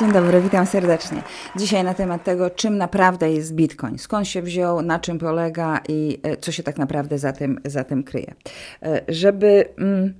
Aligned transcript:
Dzień 0.00 0.12
dobry, 0.12 0.40
witam 0.40 0.66
serdecznie. 0.66 1.22
Dzisiaj 1.56 1.84
na 1.84 1.94
temat 1.94 2.24
tego, 2.24 2.50
czym 2.50 2.78
naprawdę 2.78 3.32
jest 3.32 3.54
Bitcoin, 3.54 3.98
skąd 3.98 4.28
się 4.28 4.42
wziął, 4.42 4.82
na 4.82 4.98
czym 4.98 5.18
polega 5.18 5.80
i 5.88 6.20
e, 6.22 6.36
co 6.36 6.52
się 6.52 6.62
tak 6.62 6.78
naprawdę 6.78 7.18
za 7.18 7.32
tym, 7.32 7.60
za 7.64 7.84
tym 7.84 8.04
kryje. 8.04 8.34
E, 8.82 9.00
żeby. 9.08 9.64
Mm, 9.78 10.14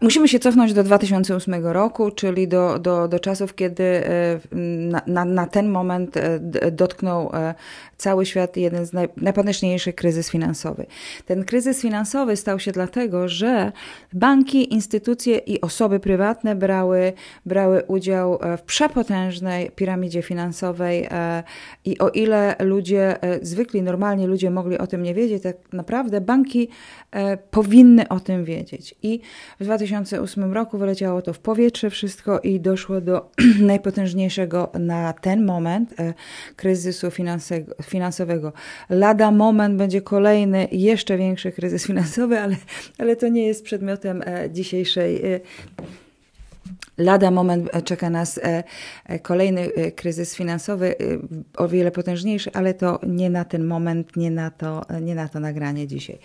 Musimy 0.00 0.28
się 0.28 0.38
cofnąć 0.38 0.72
do 0.72 0.84
2008 0.84 1.66
roku, 1.66 2.10
czyli 2.10 2.48
do, 2.48 2.78
do, 2.78 3.08
do 3.08 3.20
czasów, 3.20 3.54
kiedy 3.54 3.84
e, 3.84 4.40
na, 4.52 5.02
na, 5.06 5.24
na 5.24 5.46
ten 5.46 5.68
moment 5.68 6.14
dotknął 6.72 7.30
cały 7.98 8.26
świat 8.26 8.56
jeden 8.56 8.86
z 8.86 8.92
naj, 8.92 9.08
najpotężniejszych 9.16 9.94
kryzys 9.94 10.30
finansowy. 10.30 10.86
Ten 11.26 11.44
kryzys 11.44 11.80
finansowy 11.80 12.36
stał 12.36 12.58
się 12.60 12.72
dlatego, 12.72 13.28
że 13.28 13.72
banki, 14.12 14.74
instytucje 14.74 15.38
i 15.38 15.60
osoby 15.60 16.00
prywatne 16.00 16.54
brały, 16.54 17.12
brały 17.46 17.82
udział 17.82 18.38
e, 18.42 18.56
w 18.56 18.62
przepotężnej 18.62 19.70
piramidzie 19.70 20.22
finansowej 20.22 21.06
e, 21.10 21.42
i 21.84 21.98
o 21.98 22.08
ile 22.08 22.56
ludzie, 22.58 23.22
e, 23.22 23.46
zwykli, 23.46 23.82
normalni 23.82 24.26
ludzie 24.26 24.50
mogli 24.50 24.78
o 24.78 24.86
tym 24.86 25.02
nie 25.02 25.14
wiedzieć, 25.14 25.42
tak 25.42 25.56
naprawdę 25.72 26.20
banki 26.20 26.68
powinny 27.50 28.08
o 28.08 28.20
tym 28.20 28.44
wiedzieć. 28.44 28.94
I 29.02 29.20
w 29.60 29.64
2008 29.64 29.87
roku 30.52 30.78
wyleciało 30.78 31.22
to 31.22 31.32
w 31.32 31.38
powietrze 31.38 31.90
wszystko 31.90 32.40
i 32.40 32.60
doszło 32.60 33.00
do 33.00 33.30
najpotężniejszego 33.60 34.72
na 34.78 35.12
ten 35.12 35.44
moment 35.44 35.94
kryzysu 36.56 37.10
finansowego. 37.82 38.52
Lada 38.90 39.30
moment 39.30 39.76
będzie 39.76 40.02
kolejny, 40.02 40.68
jeszcze 40.72 41.18
większy 41.18 41.52
kryzys 41.52 41.86
finansowy, 41.86 42.40
ale, 42.40 42.56
ale 42.98 43.16
to 43.16 43.28
nie 43.28 43.46
jest 43.46 43.64
przedmiotem 43.64 44.22
e, 44.26 44.50
dzisiejszej. 44.50 45.34
E, 45.34 45.40
lada 46.98 47.30
moment 47.30 47.68
e, 47.72 47.82
czeka 47.82 48.10
nas 48.10 48.40
kolejny 49.22 49.70
kryzys 49.96 50.34
finansowy, 50.34 50.94
o 51.56 51.68
wiele 51.68 51.90
potężniejszy, 51.90 52.50
ale 52.52 52.74
to 52.74 53.00
nie 53.06 53.30
na 53.30 53.44
ten 53.44 53.64
moment, 53.64 54.16
nie 54.16 54.30
na 54.30 54.50
to, 54.50 54.82
nie 55.00 55.14
na 55.14 55.28
to 55.28 55.40
nagranie 55.40 55.86
dzisiaj. 55.86 56.18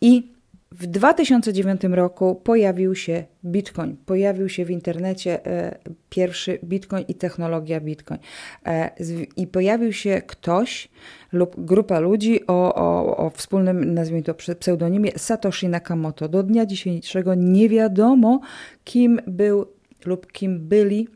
I 0.00 0.32
w 0.72 0.86
2009 0.86 1.80
roku 1.84 2.34
pojawił 2.34 2.94
się 2.94 3.24
Bitcoin. 3.44 3.96
Pojawił 4.06 4.48
się 4.48 4.64
w 4.64 4.70
internecie 4.70 5.46
e, 5.46 5.78
pierwszy 6.10 6.58
Bitcoin 6.64 7.04
i 7.08 7.14
technologia 7.14 7.80
Bitcoin. 7.80 8.20
E, 8.66 8.90
I 9.36 9.46
pojawił 9.46 9.92
się 9.92 10.22
ktoś 10.26 10.88
lub 11.32 11.64
grupa 11.64 12.00
ludzi 12.00 12.46
o, 12.46 12.74
o, 12.74 13.16
o 13.16 13.30
wspólnym, 13.30 13.94
nazwijmy 13.94 14.22
to 14.22 14.34
pseudonimie 14.34 15.12
Satoshi 15.16 15.68
Nakamoto. 15.68 16.28
Do 16.28 16.42
dnia 16.42 16.66
dzisiejszego 16.66 17.34
nie 17.34 17.68
wiadomo, 17.68 18.40
kim 18.84 19.20
był 19.26 19.66
lub 20.04 20.32
kim 20.32 20.68
byli, 20.68 21.08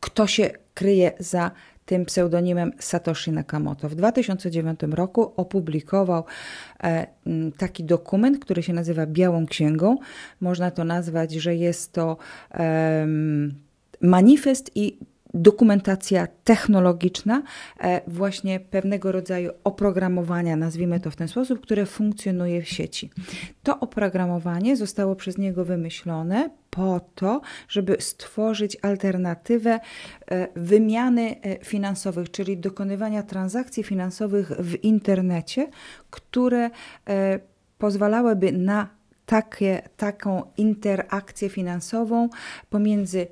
kto 0.00 0.26
się 0.26 0.50
kryje 0.74 1.12
za 1.18 1.50
tym 1.86 2.04
pseudonimem 2.04 2.72
Satoshi 2.78 3.32
Nakamoto. 3.32 3.88
W 3.88 3.94
2009 3.94 4.80
roku 4.90 5.32
opublikował 5.36 6.24
e, 6.82 7.06
taki 7.58 7.84
dokument, 7.84 8.38
który 8.38 8.62
się 8.62 8.72
nazywa 8.72 9.06
Białą 9.06 9.46
Księgą. 9.46 9.98
Można 10.40 10.70
to 10.70 10.84
nazwać, 10.84 11.32
że 11.32 11.56
jest 11.56 11.92
to 11.92 12.16
manifest 14.00 14.70
i 14.74 14.98
dokumentacja 15.36 16.28
technologiczna, 16.44 17.42
e, 17.80 18.00
właśnie 18.06 18.60
pewnego 18.60 19.12
rodzaju 19.12 19.50
oprogramowania, 19.64 20.56
nazwijmy 20.56 21.00
to 21.00 21.10
w 21.10 21.16
ten 21.16 21.28
sposób, 21.28 21.60
które 21.60 21.86
funkcjonuje 21.86 22.62
w 22.62 22.68
sieci. 22.68 23.10
To 23.62 23.80
oprogramowanie 23.80 24.76
zostało 24.76 25.16
przez 25.16 25.38
niego 25.38 25.64
wymyślone 25.64 26.50
po 26.70 27.00
to, 27.14 27.40
żeby 27.68 27.96
stworzyć 28.00 28.76
alternatywę 28.82 29.80
e, 30.30 30.48
wymiany 30.56 31.40
e, 31.40 31.64
finansowych, 31.64 32.30
czyli 32.30 32.58
dokonywania 32.58 33.22
transakcji 33.22 33.82
finansowych 33.82 34.50
w 34.50 34.84
internecie, 34.84 35.68
które 36.10 36.70
pozwalałyby 37.78 38.52
na 38.52 38.88
takie, 39.26 39.82
taką 39.96 40.42
interakcję 40.56 41.48
finansową 41.48 42.28
pomiędzy 42.70 43.26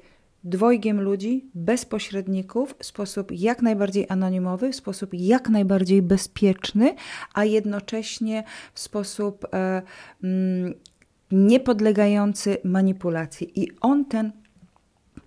dwojgiem 0.45 1.01
ludzi, 1.01 1.51
bez 1.55 1.85
pośredników, 1.85 2.75
w 2.79 2.87
sposób 2.87 3.33
jak 3.33 3.63
najbardziej 3.63 4.07
anonimowy, 4.09 4.73
w 4.73 4.77
sposób 4.77 5.11
jak 5.13 5.49
najbardziej 5.49 6.03
bezpieczny, 6.03 6.95
a 7.35 7.45
jednocześnie 7.45 8.45
w 8.75 8.81
sposób 8.81 9.45
e, 9.55 9.83
mm, 10.23 10.75
niepodlegający 11.31 12.57
manipulacji. 12.65 13.61
I 13.61 13.69
on 13.81 14.05
ten 14.05 14.33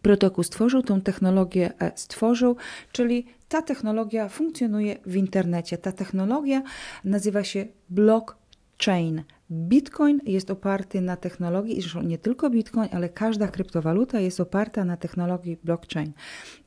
protokół 0.02 0.44
stworzył, 0.44 0.84
tą 0.84 1.02
technologię 1.02 1.74
e, 1.80 1.92
stworzył, 1.96 2.56
czyli 2.92 3.26
ta 3.50 3.62
technologia 3.62 4.30
funkcjonuje 4.30 4.98
w 5.06 5.16
internecie. 5.16 5.78
Ta 5.78 5.92
technologia 5.92 6.62
nazywa 7.04 7.44
się 7.44 7.66
blockchain. 7.90 9.24
Bitcoin 9.52 10.20
jest 10.26 10.52
oparty 10.52 11.02
na 11.02 11.16
technologii, 11.18 11.78
i 11.78 11.82
zresztą 11.82 12.02
nie 12.02 12.18
tylko 12.18 12.50
Bitcoin, 12.50 12.90
ale 12.92 13.10
każda 13.10 13.48
kryptowaluta 13.48 14.20
jest 14.20 14.40
oparta 14.40 14.86
na 14.86 14.98
technologii 14.98 15.58
blockchain. 15.64 16.12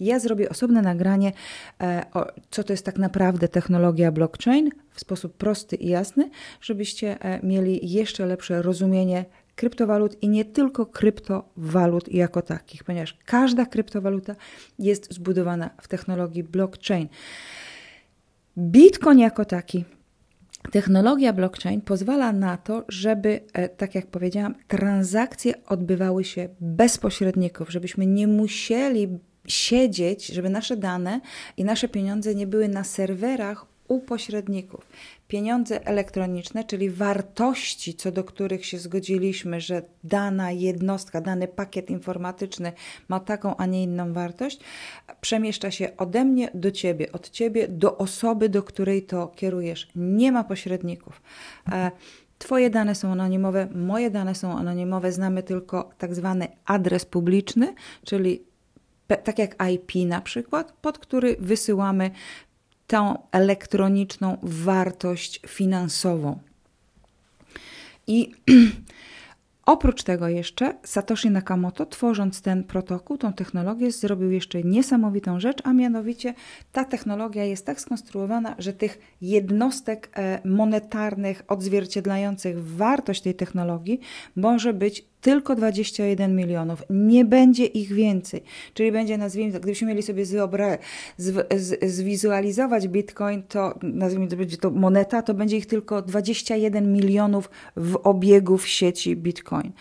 Ja 0.00 0.18
zrobię 0.18 0.48
osobne 0.48 0.82
nagranie, 0.82 1.32
e, 1.80 2.04
co 2.50 2.64
to 2.64 2.72
jest 2.72 2.84
tak 2.84 2.98
naprawdę 2.98 3.48
technologia 3.48 4.12
blockchain 4.12 4.70
w 4.90 5.00
sposób 5.00 5.36
prosty 5.36 5.76
i 5.76 5.88
jasny, 5.88 6.30
żebyście 6.60 7.22
e, 7.24 7.46
mieli 7.46 7.92
jeszcze 7.92 8.26
lepsze 8.26 8.62
rozumienie 8.62 9.24
kryptowalut 9.54 10.22
i 10.22 10.28
nie 10.28 10.44
tylko 10.44 10.86
kryptowalut 10.86 12.12
jako 12.12 12.42
takich, 12.42 12.84
ponieważ 12.84 13.18
każda 13.24 13.66
kryptowaluta 13.66 14.34
jest 14.78 15.14
zbudowana 15.14 15.70
w 15.82 15.88
technologii 15.88 16.42
blockchain. 16.42 17.08
Bitcoin 18.58 19.18
jako 19.18 19.44
taki 19.44 19.84
Technologia 20.72 21.32
blockchain 21.32 21.80
pozwala 21.80 22.32
na 22.32 22.56
to, 22.56 22.84
żeby, 22.88 23.40
e, 23.52 23.68
tak 23.68 23.94
jak 23.94 24.06
powiedziałam, 24.06 24.54
transakcje 24.68 25.54
odbywały 25.66 26.24
się 26.24 26.48
bez 26.60 26.98
pośredników, 26.98 27.70
żebyśmy 27.70 28.06
nie 28.06 28.26
musieli 28.26 29.18
siedzieć, 29.46 30.26
żeby 30.26 30.50
nasze 30.50 30.76
dane 30.76 31.20
i 31.56 31.64
nasze 31.64 31.88
pieniądze 31.88 32.34
nie 32.34 32.46
były 32.46 32.68
na 32.68 32.84
serwerach 32.84 33.66
u 33.90 34.00
pośredników. 34.00 34.86
Pieniądze 35.28 35.86
elektroniczne, 35.86 36.64
czyli 36.64 36.90
wartości, 36.90 37.94
co 37.94 38.12
do 38.12 38.24
których 38.24 38.66
się 38.66 38.78
zgodziliśmy, 38.78 39.60
że 39.60 39.82
dana 40.04 40.50
jednostka, 40.50 41.20
dany 41.20 41.48
pakiet 41.48 41.90
informatyczny 41.90 42.72
ma 43.08 43.20
taką, 43.20 43.56
a 43.56 43.66
nie 43.66 43.82
inną 43.82 44.12
wartość, 44.12 44.60
przemieszcza 45.20 45.70
się 45.70 45.96
ode 45.96 46.24
mnie 46.24 46.50
do 46.54 46.70
ciebie, 46.70 47.12
od 47.12 47.30
ciebie 47.30 47.68
do 47.68 47.98
osoby, 47.98 48.48
do 48.48 48.62
której 48.62 49.02
to 49.02 49.28
kierujesz. 49.28 49.88
Nie 49.96 50.32
ma 50.32 50.44
pośredników. 50.44 51.22
E, 51.72 51.90
twoje 52.38 52.70
dane 52.70 52.94
są 52.94 53.12
anonimowe, 53.12 53.68
moje 53.74 54.10
dane 54.10 54.34
są 54.34 54.58
anonimowe, 54.58 55.12
znamy 55.12 55.42
tylko 55.42 55.90
tak 55.98 56.14
zwany 56.14 56.48
adres 56.64 57.04
publiczny, 57.04 57.74
czyli 58.04 58.42
tak 59.16 59.38
jak 59.38 59.56
IP 59.72 60.08
na 60.08 60.20
przykład, 60.20 60.72
pod 60.72 60.98
który 60.98 61.36
wysyłamy 61.38 62.10
tą 62.90 63.18
elektroniczną 63.32 64.36
wartość 64.42 65.40
finansową. 65.46 66.38
I 68.06 68.32
oprócz 69.66 70.02
tego 70.02 70.28
jeszcze 70.28 70.74
Satoshi 70.84 71.30
Nakamoto, 71.30 71.86
tworząc 71.86 72.42
ten 72.42 72.64
protokół, 72.64 73.18
tą 73.18 73.32
technologię, 73.32 73.92
zrobił 73.92 74.30
jeszcze 74.30 74.62
niesamowitą 74.62 75.40
rzecz, 75.40 75.58
a 75.64 75.72
mianowicie 75.72 76.34
ta 76.72 76.84
technologia 76.84 77.44
jest 77.44 77.66
tak 77.66 77.80
skonstruowana, 77.80 78.54
że 78.58 78.72
tych 78.72 78.98
jednostek 79.20 80.10
e, 80.16 80.40
monetarnych 80.44 81.42
odzwierciedlających 81.48 82.64
wartość 82.64 83.22
tej 83.22 83.34
technologii 83.34 84.00
może 84.36 84.74
być 84.74 85.04
tylko 85.20 85.54
21 85.54 86.36
milionów. 86.36 86.82
Nie 86.90 87.24
będzie 87.24 87.64
ich 87.64 87.92
więcej. 87.92 88.42
Czyli 88.74 88.92
będzie, 88.92 89.18
nazwijmy 89.18 89.52
to, 89.52 89.60
gdybyśmy 89.60 89.88
mieli 89.88 90.02
sobie 90.02 90.24
zwiobra- 90.24 90.78
zwizualizować 91.82 92.88
Bitcoin, 92.88 93.42
to 93.42 93.78
nazwijmy 93.82 94.28
to, 94.28 94.36
będzie 94.36 94.56
to 94.56 94.70
moneta, 94.70 95.22
to 95.22 95.34
będzie 95.34 95.56
ich 95.56 95.66
tylko 95.66 96.02
21 96.02 96.92
milionów 96.92 97.50
w 97.76 97.96
obiegu 98.02 98.58
w 98.58 98.68
sieci 98.68 99.16
Bitcoin. 99.16 99.72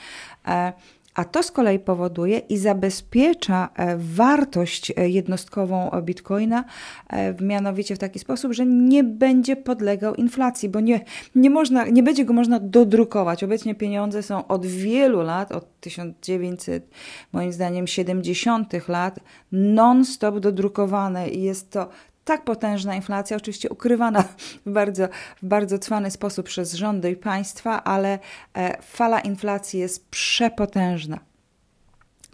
E, 0.47 0.73
a 1.19 1.25
to 1.25 1.43
z 1.43 1.51
kolei 1.51 1.79
powoduje 1.79 2.39
i 2.39 2.57
zabezpiecza 2.57 3.69
e, 3.75 3.97
wartość 3.97 4.91
e, 4.91 5.09
jednostkową 5.09 5.91
bitcoina, 6.01 6.63
e, 7.09 7.43
mianowicie 7.43 7.95
w 7.95 7.99
taki 7.99 8.19
sposób, 8.19 8.53
że 8.53 8.65
nie 8.65 9.03
będzie 9.03 9.55
podlegał 9.55 10.15
inflacji, 10.15 10.69
bo 10.69 10.79
nie, 10.79 11.05
nie, 11.35 11.49
można, 11.49 11.85
nie 11.85 12.03
będzie 12.03 12.25
go 12.25 12.33
można 12.33 12.59
dodrukować. 12.59 13.43
Obecnie 13.43 13.75
pieniądze 13.75 14.23
są 14.23 14.47
od 14.47 14.65
wielu 14.65 15.21
lat, 15.21 15.51
od 15.51 15.79
1900, 15.79 16.89
moim 17.31 17.53
zdaniem, 17.53 17.87
70. 17.87 18.87
lat, 18.87 19.19
non-stop 19.51 20.39
dodrukowane 20.39 21.29
i 21.29 21.41
jest 21.41 21.71
to 21.71 21.89
tak 22.29 22.43
potężna 22.43 22.95
inflacja, 22.95 23.37
oczywiście 23.37 23.69
ukrywana 23.69 24.23
w 24.65 24.71
bardzo, 24.71 25.07
w 25.43 25.45
bardzo 25.45 25.79
cwany 25.79 26.11
sposób 26.11 26.45
przez 26.45 26.73
rządy 26.73 27.11
i 27.11 27.15
państwa, 27.15 27.83
ale 27.83 28.19
e, 28.53 28.81
fala 28.81 29.19
inflacji 29.19 29.79
jest 29.79 30.09
przepotężna. 30.09 31.19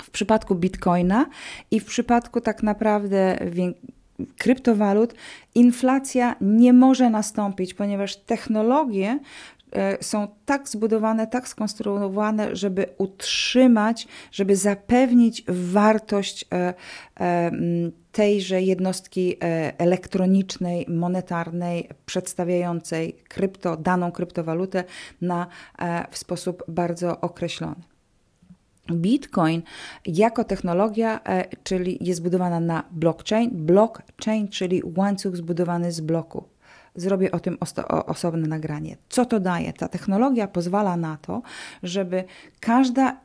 w 0.02 0.10
przypadku 0.10 0.56
bitcoina 0.56 1.26
i 1.72 1.80
w 1.80 1.86
przypadku 1.86 2.42
tak 2.42 2.64
naprawdę 2.64 3.38
kryptowalut 4.38 5.14
inflacja 5.56 6.36
nie 6.42 6.74
może 6.74 7.10
nastąpić, 7.10 7.74
ponieważ 7.74 8.16
technologie 8.16 9.20
e, 9.72 10.04
są 10.04 10.28
tak 10.46 10.70
zbudowane, 10.70 11.28
tak 11.28 11.48
skonstruowane, 11.48 12.56
żeby 12.56 12.86
utrzymać, 12.98 14.08
żeby 14.32 14.56
zapewnić 14.56 15.44
wartość 15.48 16.46
e, 16.52 16.74
tejże 18.16 18.62
jednostki 18.62 19.38
elektronicznej, 19.78 20.86
monetarnej, 20.90 21.90
przedstawiającej 22.06 23.14
krypto, 23.28 23.78
daną 23.78 24.12
kryptowalutę 24.12 24.84
na, 25.22 25.48
w 26.12 26.18
sposób 26.18 26.64
bardzo 26.68 27.22
określony. 27.22 27.82
Bitcoin 28.92 29.62
jako 30.06 30.44
technologia, 30.44 31.20
e, 31.24 31.46
czyli 31.64 31.98
jest 32.02 32.20
zbudowana 32.20 32.60
na 32.60 32.84
blockchain. 32.92 33.50
Blockchain, 33.54 34.48
czyli 34.48 34.82
łańcuch 34.98 35.36
zbudowany 35.36 35.92
z 35.92 36.02
bloku. 36.02 36.44
Zrobię 36.96 37.32
o 37.32 37.40
tym 37.40 37.58
osobne 38.06 38.48
nagranie. 38.48 38.98
Co 39.10 39.26
to 39.26 39.40
daje? 39.40 39.74
Ta 39.74 39.88
technologia 39.88 40.48
pozwala 40.48 40.98
na 40.98 41.18
to, 41.18 41.42
żeby 41.84 42.24
każda 42.60 43.25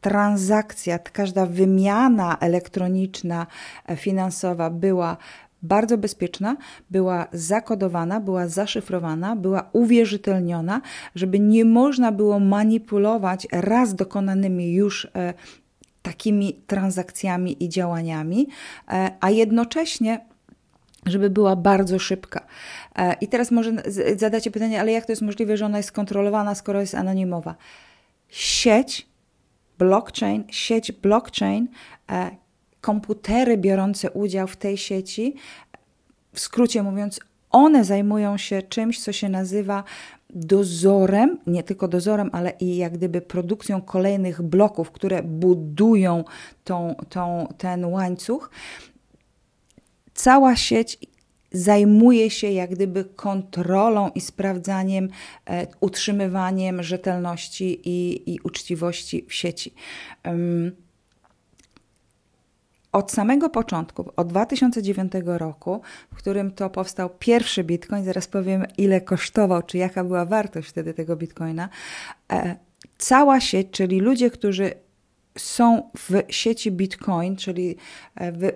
transakcja, 0.00 0.98
każda 0.98 1.46
wymiana 1.46 2.36
elektroniczna, 2.40 3.46
e, 3.86 3.96
finansowa 3.96 4.70
była 4.70 5.16
bardzo 5.62 5.98
bezpieczna, 5.98 6.56
była 6.90 7.26
zakodowana, 7.32 8.20
była 8.20 8.48
zaszyfrowana, 8.48 9.36
była 9.36 9.68
uwierzytelniona, 9.72 10.80
żeby 11.14 11.40
nie 11.40 11.64
można 11.64 12.12
było 12.12 12.40
manipulować 12.40 13.46
raz 13.52 13.94
dokonanymi 13.94 14.72
już 14.72 15.04
e, 15.04 15.34
takimi 16.02 16.62
transakcjami 16.66 17.64
i 17.64 17.68
działaniami, 17.68 18.48
e, 18.88 19.10
a 19.20 19.30
jednocześnie 19.30 20.30
żeby 21.06 21.30
była 21.30 21.56
bardzo 21.56 21.98
szybka. 21.98 22.46
E, 22.96 23.16
I 23.20 23.28
teraz 23.28 23.50
może 23.50 23.72
zadacie 24.16 24.50
pytanie, 24.50 24.80
ale 24.80 24.92
jak 24.92 25.06
to 25.06 25.12
jest 25.12 25.22
możliwe, 25.22 25.56
że 25.56 25.66
ona 25.66 25.76
jest 25.76 25.92
kontrolowana, 25.92 26.54
skoro 26.54 26.80
jest 26.80 26.94
anonimowa? 26.94 27.54
Sieć, 28.28 29.09
blockchain, 29.80 30.44
sieć 30.50 30.92
blockchain 30.92 31.68
komputery 32.80 33.56
biorące 33.56 34.10
udział 34.10 34.46
w 34.46 34.56
tej 34.56 34.76
sieci, 34.76 35.34
w 36.32 36.40
skrócie 36.40 36.82
mówiąc, 36.82 37.20
one 37.50 37.84
zajmują 37.84 38.38
się 38.38 38.62
czymś, 38.62 39.00
co 39.00 39.12
się 39.12 39.28
nazywa 39.28 39.84
dozorem, 40.30 41.38
nie 41.46 41.62
tylko 41.62 41.88
dozorem, 41.88 42.30
ale 42.32 42.52
i 42.60 42.76
jak 42.76 42.92
gdyby 42.92 43.20
produkcją 43.20 43.82
kolejnych 43.82 44.42
bloków, 44.42 44.90
które 44.90 45.22
budują 45.22 46.24
tą, 46.64 46.94
tą, 47.08 47.54
ten 47.58 47.84
łańcuch. 47.84 48.50
Cała 50.14 50.56
sieć 50.56 50.98
zajmuje 51.52 52.30
się 52.30 52.50
jak 52.50 52.70
gdyby 52.70 53.04
kontrolą 53.04 54.10
i 54.14 54.20
sprawdzaniem, 54.20 55.08
e, 55.46 55.66
utrzymywaniem 55.80 56.82
rzetelności 56.82 57.80
i, 57.84 58.30
i 58.34 58.40
uczciwości 58.40 59.24
w 59.28 59.34
sieci. 59.34 59.74
Um, 60.24 60.72
od 62.92 63.12
samego 63.12 63.50
początku, 63.50 64.12
od 64.16 64.28
2009 64.28 65.12
roku, 65.24 65.80
w 66.12 66.16
którym 66.16 66.50
to 66.50 66.70
powstał 66.70 67.10
pierwszy 67.18 67.64
bitcoin, 67.64 68.04
zaraz 68.04 68.26
powiem 68.26 68.64
ile 68.78 69.00
kosztował, 69.00 69.62
czy 69.62 69.78
jaka 69.78 70.04
była 70.04 70.24
wartość 70.24 70.68
wtedy 70.68 70.94
tego 70.94 71.16
bitcoina, 71.16 71.68
e, 72.32 72.56
cała 72.98 73.40
sieć, 73.40 73.68
czyli 73.70 74.00
ludzie, 74.00 74.30
którzy 74.30 74.72
są 75.38 75.90
w 75.96 76.22
sieci 76.28 76.72
bitcoin, 76.72 77.36
czyli 77.36 77.76
e, 78.14 78.32
wy, 78.32 78.52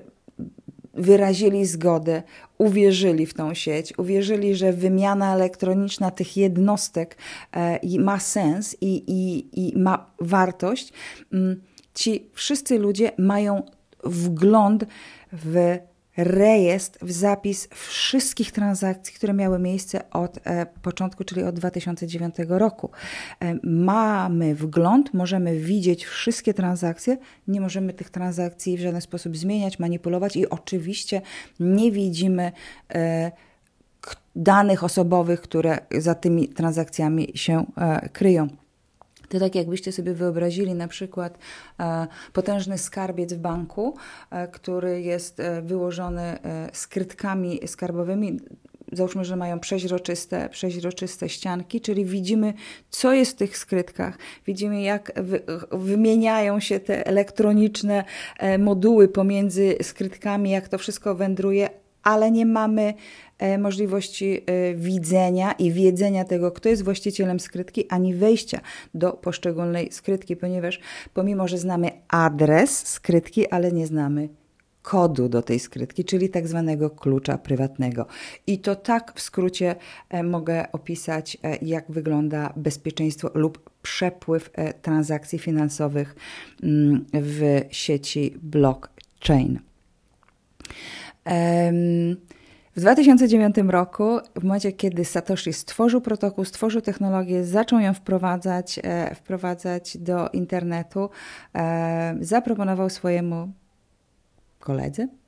wyrazili 0.96 1.66
zgodę, 1.66 2.22
uwierzyli 2.58 3.26
w 3.26 3.34
tą 3.34 3.54
sieć, 3.54 3.98
uwierzyli, 3.98 4.54
że 4.54 4.72
wymiana 4.72 5.34
elektroniczna 5.34 6.10
tych 6.10 6.36
jednostek 6.36 7.16
e, 7.52 7.98
ma 7.98 8.20
sens 8.20 8.76
i, 8.80 9.04
i, 9.06 9.48
i 9.60 9.78
ma 9.78 10.10
wartość. 10.20 10.92
Mm, 11.32 11.62
ci 11.94 12.26
wszyscy 12.32 12.78
ludzie 12.78 13.12
mają 13.18 13.62
wgląd 14.04 14.84
w 15.32 15.78
rejestr, 16.16 17.06
w 17.06 17.12
zapis 17.12 17.68
wszystkich 17.70 18.52
transakcji, 18.52 19.14
które 19.14 19.32
miały 19.32 19.58
miejsce 19.58 20.10
od 20.10 20.38
e, 20.44 20.66
początku, 20.82 21.24
czyli 21.24 21.42
od 21.42 21.54
2009 21.54 22.34
roku. 22.48 22.90
E, 23.40 23.54
mamy 23.62 24.54
wgląd, 24.54 25.14
możemy 25.14 25.58
widzieć 25.58 26.04
wszystkie 26.04 26.54
transakcje, 26.54 27.16
nie 27.48 27.60
możemy 27.60 27.92
tych 27.92 28.10
transakcji 28.10 28.76
w 28.76 28.80
żaden 28.80 29.00
sposób 29.00 29.36
zmieniać, 29.36 29.78
manipulować 29.78 30.36
i 30.36 30.48
oczywiście 30.48 31.22
nie 31.60 31.92
widzimy 31.92 32.52
e, 32.94 33.32
danych 34.36 34.84
osobowych, 34.84 35.40
które 35.40 35.78
za 35.98 36.14
tymi 36.14 36.48
transakcjami 36.48 37.32
się 37.34 37.64
kryją. 38.12 38.63
To 39.34 39.40
tak 39.40 39.54
jakbyście 39.54 39.92
sobie 39.92 40.14
wyobrazili 40.14 40.74
na 40.74 40.88
przykład 40.88 41.38
e, 41.80 42.06
potężny 42.32 42.78
skarbiec 42.78 43.32
w 43.32 43.38
banku, 43.38 43.96
e, 44.30 44.48
który 44.48 45.02
jest 45.02 45.40
e, 45.40 45.62
wyłożony 45.62 46.38
skrytkami 46.72 47.60
skarbowymi. 47.66 48.40
Załóżmy, 48.92 49.24
że 49.24 49.36
mają 49.36 49.60
przeźroczyste, 49.60 50.48
przeźroczyste 50.48 51.28
ścianki, 51.28 51.80
czyli 51.80 52.04
widzimy, 52.04 52.54
co 52.90 53.12
jest 53.12 53.32
w 53.32 53.34
tych 53.34 53.58
skrytkach. 53.58 54.18
Widzimy, 54.46 54.82
jak 54.82 55.12
wy, 55.16 55.42
wymieniają 55.72 56.60
się 56.60 56.80
te 56.80 57.06
elektroniczne 57.06 58.04
moduły 58.58 59.08
pomiędzy 59.08 59.76
skrytkami, 59.82 60.50
jak 60.50 60.68
to 60.68 60.78
wszystko 60.78 61.14
wędruje, 61.14 61.70
ale 62.04 62.30
nie 62.30 62.46
mamy 62.46 62.94
e, 63.38 63.58
możliwości 63.58 64.40
e, 64.46 64.74
widzenia 64.74 65.52
i 65.52 65.72
wiedzenia 65.72 66.24
tego, 66.24 66.52
kto 66.52 66.68
jest 66.68 66.84
właścicielem 66.84 67.40
skrytki, 67.40 67.86
ani 67.88 68.14
wejścia 68.14 68.60
do 68.94 69.12
poszczególnej 69.12 69.92
skrytki, 69.92 70.36
ponieważ 70.36 70.80
pomimo, 71.14 71.48
że 71.48 71.58
znamy 71.58 71.90
adres 72.08 72.86
skrytki, 72.86 73.48
ale 73.48 73.72
nie 73.72 73.86
znamy 73.86 74.28
kodu 74.82 75.28
do 75.28 75.42
tej 75.42 75.60
skrytki, 75.60 76.04
czyli 76.04 76.28
tak 76.28 76.48
zwanego 76.48 76.90
klucza 76.90 77.38
prywatnego. 77.38 78.06
I 78.46 78.58
to 78.58 78.76
tak 78.76 79.12
w 79.14 79.20
skrócie 79.20 79.76
e, 80.08 80.22
mogę 80.22 80.72
opisać, 80.72 81.38
jak 81.62 81.84
wygląda 81.88 82.52
bezpieczeństwo 82.56 83.30
lub 83.34 83.70
przepływ 83.82 84.50
transakcji 84.82 85.38
finansowych 85.38 86.16
mm, 86.62 87.04
w 87.12 87.60
sieci 87.70 88.34
blockchain. 88.42 89.60
W 92.76 92.80
2009 92.80 93.56
roku, 93.68 94.18
w 94.36 94.44
momencie 94.44 94.72
kiedy 94.72 95.04
Satoshi 95.04 95.52
stworzył 95.52 96.00
protokół, 96.00 96.44
stworzył 96.44 96.80
technologię, 96.80 97.44
zaczął 97.44 97.80
ją 97.80 97.94
wprowadzać, 97.94 98.80
e, 98.82 99.14
wprowadzać 99.14 99.96
do 99.96 100.28
internetu, 100.28 101.10
zaproponował 102.20 102.90
swojemu 102.90 103.52
koledze, 104.60 105.02
e, 105.02 105.23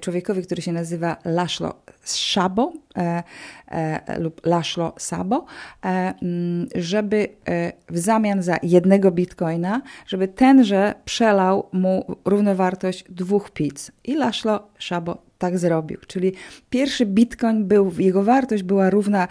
człowiekowi, 0.00 0.42
który 0.42 0.62
się 0.62 0.72
nazywa 0.72 1.16
Laszlo 1.24 1.74
Szabo 2.04 2.72
e, 2.96 3.22
e, 3.68 4.18
lub 4.20 4.46
Laszlo 4.46 4.92
Sabo, 4.98 5.44
e, 5.84 6.14
mm, 6.22 6.68
żeby 6.74 7.28
e, 7.48 7.72
w 7.88 7.98
zamian 7.98 8.42
za 8.42 8.56
jednego 8.62 9.10
bitcoina, 9.10 9.82
żeby 10.06 10.28
tenże 10.28 10.94
przelał 11.04 11.68
mu 11.72 12.16
równowartość 12.24 13.04
dwóch 13.08 13.50
pizz. 13.50 13.92
I 14.04 14.14
Laszlo 14.14 14.68
Szabo 14.78 15.28
tak 15.38 15.58
zrobił. 15.58 15.98
Czyli 16.06 16.32
pierwszy 16.70 17.06
bitcoin 17.06 17.64
był, 17.64 17.92
jego 17.98 18.22
wartość 18.22 18.62
była 18.62 18.90
równa 18.90 19.28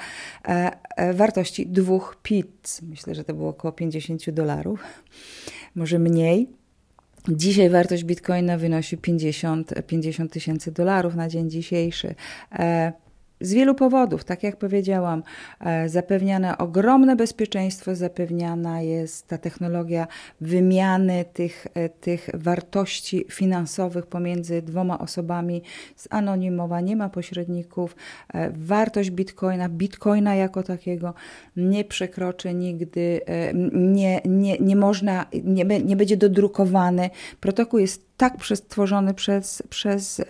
e, 0.47 0.71
e, 0.95 1.13
wartości 1.13 1.67
dwóch 1.67 2.17
pizz. 2.23 2.81
Myślę, 2.81 3.15
że 3.15 3.23
to 3.23 3.33
było 3.33 3.49
około 3.49 3.71
50 3.71 4.29
dolarów, 4.31 4.83
może 5.75 5.99
mniej. 5.99 6.56
Dzisiaj 7.29 7.69
wartość 7.69 8.03
bitcoina 8.03 8.57
wynosi 8.57 8.97
50 8.97 10.31
tysięcy 10.31 10.71
dolarów 10.71 11.15
na 11.15 11.29
dzień 11.29 11.49
dzisiejszy. 11.49 12.15
Z 13.41 13.53
wielu 13.53 13.75
powodów, 13.75 14.23
tak 14.23 14.43
jak 14.43 14.57
powiedziałam, 14.57 15.23
e, 15.59 15.89
zapewniane 15.89 16.57
ogromne 16.57 17.15
bezpieczeństwo, 17.15 17.95
zapewniana 17.95 18.81
jest 18.81 19.27
ta 19.27 19.37
technologia 19.37 20.07
wymiany 20.41 21.25
tych, 21.33 21.67
e, 21.73 21.89
tych 21.89 22.29
wartości 22.33 23.25
finansowych 23.31 24.05
pomiędzy 24.05 24.61
dwoma 24.61 24.99
osobami, 24.99 25.61
zanonimowa, 25.95 26.81
nie 26.81 26.95
ma 26.95 27.09
pośredników. 27.09 27.95
E, 28.33 28.49
wartość 28.51 29.11
bitcoina, 29.11 29.69
bitcoina 29.69 30.35
jako 30.35 30.63
takiego 30.63 31.13
nie 31.55 31.85
przekroczy 31.85 32.53
nigdy, 32.53 33.21
nie, 33.73 34.21
nie, 34.25 34.57
nie 34.57 34.75
można, 34.75 35.25
nie, 35.43 35.63
nie 35.63 35.95
będzie 35.95 36.17
dodrukowany. 36.17 37.09
Protokół 37.39 37.79
jest 37.79 38.17
tak 38.17 38.37
przestworzony 38.37 39.13
przez, 39.13 39.63
przez 39.69 40.21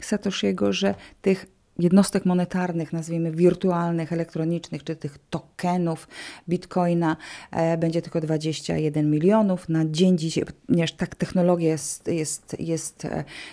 Satoshiego, 0.00 0.72
że 0.72 0.94
tych 1.22 1.46
jednostek 1.80 2.24
monetarnych, 2.24 2.92
nazwijmy 2.92 3.32
wirtualnych, 3.32 4.12
elektronicznych, 4.12 4.84
czy 4.84 4.96
tych 4.96 5.18
tokenów 5.30 6.08
bitcoina 6.48 7.16
e, 7.50 7.78
będzie 7.78 8.02
tylko 8.02 8.20
21 8.20 9.10
milionów. 9.10 9.68
Na 9.68 9.84
dzień 9.84 10.18
dzisiaj, 10.18 10.44
ponieważ 10.66 10.92
tak 10.92 11.14
technologia 11.14 11.68
jest, 11.68 12.08
jest, 12.08 12.56
jest 12.58 13.06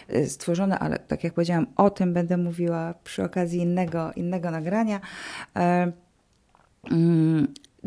e, 0.10 0.25
stworzona, 0.25 0.79
ale 0.79 1.00
tak 1.00 1.24
jak 1.24 1.34
powiedziałam, 1.34 1.67
o 1.75 1.89
tym 1.89 2.13
będę 2.13 2.38
mówiła 2.38 2.93
przy 3.03 3.24
okazji 3.24 3.60
innego, 3.60 4.12
innego 4.15 4.51
nagrania. 4.51 5.01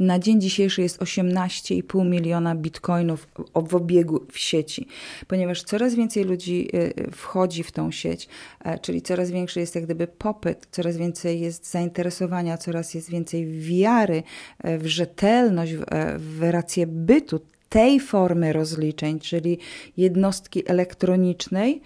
Na 0.01 0.19
dzień 0.19 0.41
dzisiejszy 0.41 0.83
jest 0.83 0.99
18,5 0.99 2.07
miliona 2.07 2.55
bitcoinów 2.55 3.29
w 3.55 3.75
obiegu 3.75 4.27
w 4.33 4.39
sieci, 4.39 4.87
ponieważ 5.27 5.63
coraz 5.63 5.95
więcej 5.95 6.25
ludzi 6.25 6.69
y, 6.75 7.11
wchodzi 7.11 7.63
w 7.63 7.73
tą 7.73 7.91
sieć, 7.91 8.29
e, 8.65 8.79
czyli 8.79 9.03
coraz 9.03 9.31
większy 9.31 9.61
jest 9.61 9.75
jak 9.75 9.85
gdyby 9.85 10.07
popyt, 10.07 10.67
coraz 10.71 10.97
więcej 10.97 11.41
jest 11.41 11.71
zainteresowania, 11.71 12.59
coraz 12.59 12.95
jest 12.95 13.11
więcej 13.11 13.47
wiary 13.47 14.23
e, 14.59 14.79
w 14.79 14.87
rzetelność, 14.87 15.73
e, 15.73 15.79
w 16.19 16.43
rację 16.51 16.87
bytu 16.87 17.41
tej 17.69 18.01
formy 18.01 18.53
rozliczeń, 18.53 19.19
czyli 19.19 19.59
jednostki 19.97 20.71
elektronicznej, 20.71 21.81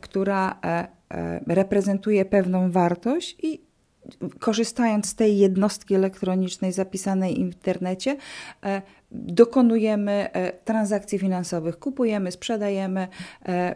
która 0.00 0.60
reprezentuje 1.46 2.24
pewną 2.24 2.70
wartość 2.70 3.36
i 3.42 3.67
korzystając 4.38 5.06
z 5.06 5.14
tej 5.14 5.38
jednostki 5.38 5.94
elektronicznej 5.94 6.72
zapisanej 6.72 7.34
w 7.34 7.38
internecie, 7.38 8.16
e, 8.64 8.82
dokonujemy 9.10 10.32
e, 10.32 10.52
transakcji 10.52 11.18
finansowych, 11.18 11.78
kupujemy, 11.78 12.32
sprzedajemy, 12.32 13.08
e, 13.46 13.74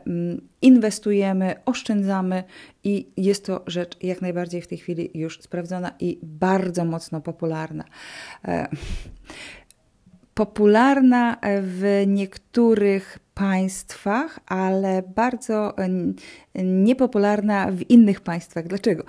inwestujemy, 0.62 1.54
oszczędzamy 1.64 2.44
i 2.84 3.08
jest 3.16 3.46
to 3.46 3.62
rzecz 3.66 3.96
jak 4.02 4.22
najbardziej 4.22 4.62
w 4.62 4.66
tej 4.66 4.78
chwili 4.78 5.10
już 5.14 5.40
sprawdzona 5.40 5.92
i 6.00 6.18
bardzo 6.22 6.84
mocno 6.84 7.20
popularna. 7.20 7.84
Popularna 10.34 11.36
w 11.62 12.04
niektórych 12.06 13.18
państwach, 13.34 14.40
ale 14.46 15.02
bardzo 15.02 15.74
niepopularna 16.64 17.70
w 17.70 17.90
innych 17.90 18.20
państwach. 18.20 18.66
Dlaczego? 18.66 19.04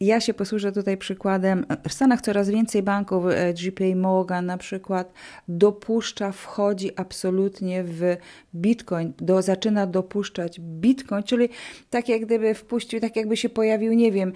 Ja 0.00 0.20
się 0.20 0.34
posłużę 0.34 0.72
tutaj 0.72 0.96
przykładem. 0.96 1.66
W 1.88 1.92
Stanach 1.92 2.20
coraz 2.20 2.50
więcej 2.50 2.82
banków, 2.82 3.24
e, 3.26 3.50
JP 3.50 3.80
Morgan 3.96 4.46
na 4.46 4.58
przykład, 4.58 5.12
dopuszcza, 5.48 6.32
wchodzi 6.32 6.90
absolutnie 6.96 7.84
w 7.84 8.16
Bitcoin, 8.54 9.12
do, 9.18 9.42
zaczyna 9.42 9.86
dopuszczać 9.86 10.60
Bitcoin, 10.60 11.22
czyli 11.22 11.48
tak 11.90 12.08
jak 12.08 12.20
gdyby 12.26 12.54
wpuścił, 12.54 13.00
tak 13.00 13.16
jakby 13.16 13.36
się 13.36 13.48
pojawił, 13.48 13.92
nie 13.92 14.12
wiem, 14.12 14.32